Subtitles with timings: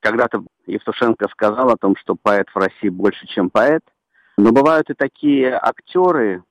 [0.00, 3.82] Когда-то Евтушенко сказал о том, что поэт в России больше, чем поэт.
[4.38, 6.42] Но бывают и такие актеры,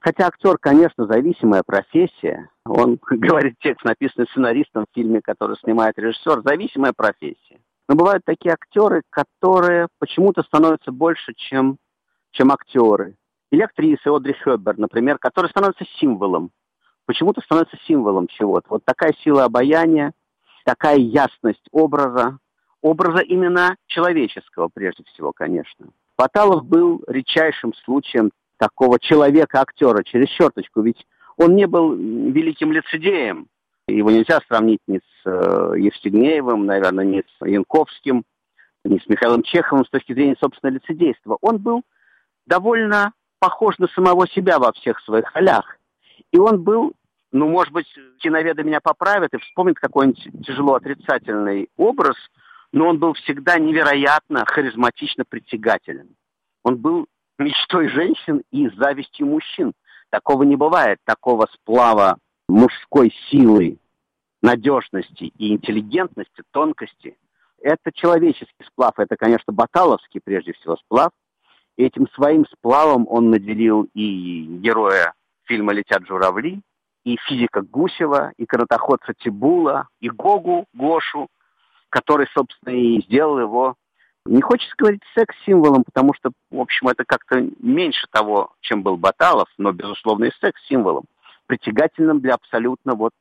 [0.00, 2.50] хотя актер, конечно, зависимая профессия.
[2.66, 7.60] Он говорит текст, написанный сценаристом в фильме, который снимает режиссер, зависимая профессия.
[7.88, 11.78] Но бывают такие актеры, которые почему-то становятся больше, чем,
[12.32, 13.16] чем актеры.
[13.50, 16.50] Или актрисы Одри Хёббер, например, которые становятся символом.
[17.06, 18.66] Почему-то становятся символом чего-то.
[18.68, 20.12] Вот такая сила обаяния,
[20.64, 22.38] такая ясность образа,
[22.82, 25.86] образа именно человеческого, прежде всего, конечно.
[26.16, 33.48] Баталов был редчайшим случаем такого человека-актера через черточку, ведь он не был великим лицедеем.
[33.88, 38.24] Его нельзя сравнить ни с э, Евстигнеевым, наверное, ни с Янковским,
[38.84, 41.38] ни с Михаилом Чеховым с точки зрения собственного лицедейства.
[41.40, 41.82] Он был
[42.46, 45.78] довольно похож на самого себя во всех своих ролях.
[46.30, 46.92] И он был,
[47.32, 47.86] ну, может быть,
[48.18, 52.16] киноведы меня поправят и вспомнят какой-нибудь тяжело отрицательный образ–
[52.72, 56.14] но он был всегда невероятно харизматично притягателен.
[56.62, 57.06] Он был
[57.38, 59.72] мечтой женщин и завистью мужчин.
[60.10, 62.18] Такого не бывает, такого сплава
[62.48, 63.78] мужской силы,
[64.42, 67.16] надежности и интеллигентности, тонкости.
[67.60, 71.10] Это человеческий сплав, это, конечно, баталовский прежде всего сплав.
[71.76, 76.60] Этим своим сплавом он наделил и героя фильма «Летят журавли»,
[77.04, 81.28] и физика Гусева, и канатоходца Тибула, и Гогу Гошу–
[81.90, 83.74] который, собственно, и сделал его,
[84.26, 89.48] не хочется говорить секс-символом, потому что, в общем, это как-то меньше того, чем был Баталов,
[89.58, 91.04] но, безусловно, и секс-символом,
[91.46, 93.12] притягательным для абсолютно вот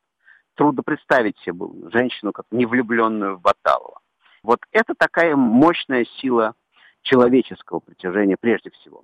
[0.55, 3.99] трудно представить себе женщину, как невлюбленную в Баталова.
[4.43, 6.53] Вот это такая мощная сила
[7.01, 9.03] человеческого притяжения прежде всего.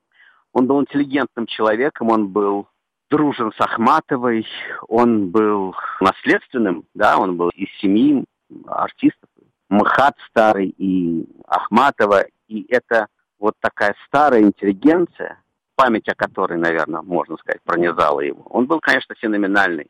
[0.53, 2.67] Он был интеллигентным человеком, он был
[3.09, 4.45] дружен с Ахматовой,
[4.88, 8.25] он был наследственным, да, он был из семьи
[8.67, 9.30] артистов,
[9.69, 13.08] МХАТ старый и Ахматова, и это
[13.39, 15.41] вот такая старая интеллигенция,
[15.75, 18.43] память о которой, наверное, можно сказать, пронизала его.
[18.49, 19.87] Он был, конечно, феноменальный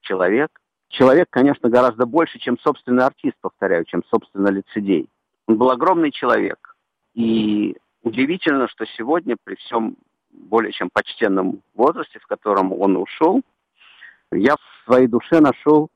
[0.00, 0.50] человек.
[0.88, 5.08] Человек, конечно, гораздо больше, чем собственный артист, повторяю, чем собственно лицедей.
[5.46, 6.74] Он был огромный человек.
[7.14, 9.96] И удивительно, что сегодня, при всем
[10.30, 13.42] более чем почтенном возрасте, в котором он ушел,
[14.32, 15.88] я в своей душе нашел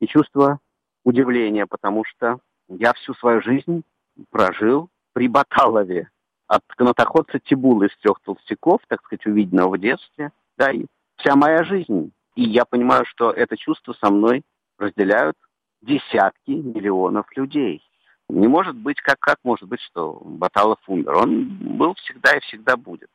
[0.00, 0.60] и чувство
[1.04, 2.38] удивления, потому что
[2.68, 3.82] я всю свою жизнь
[4.30, 6.10] прожил при Баталове.
[6.46, 10.32] От канатоходца Тибула из трех толстяков, так сказать, увиденного в детстве.
[10.56, 10.86] Да, и
[11.16, 12.12] вся моя жизнь.
[12.36, 14.42] И я понимаю, что это чувство со мной
[14.78, 15.36] разделяют
[15.82, 17.82] десятки миллионов людей.
[18.28, 21.16] Не может быть, как, как может быть, что Баталов умер.
[21.16, 21.48] Он
[21.78, 23.10] был всегда и всегда будет.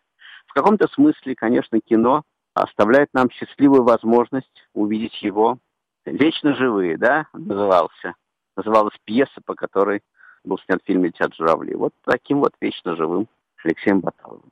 [0.47, 5.58] В каком-то смысле, конечно, кино оставляет нам счастливую возможность увидеть его
[6.06, 8.16] вечно живые, да, назывался
[8.56, 10.02] называлась пьеса, по которой
[10.44, 11.75] был снят фильм «Летят журавли».
[11.75, 13.28] Вот таким вот вечно живым
[13.64, 14.52] Алексеем Баталовым.